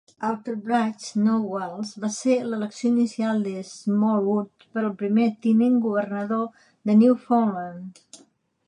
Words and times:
Outerbridge, 0.27 1.09
no 1.25 1.35
Walsh, 1.55 1.91
va 2.05 2.09
ser 2.15 2.37
l'elecció 2.53 2.91
inicial 2.93 3.45
de 3.49 3.53
Smallwood 3.73 4.67
per 4.73 4.85
al 4.87 4.91
primer 5.05 5.29
tinent-governador 5.45 6.69
de 6.91 6.99
Newfoundland. 7.05 8.05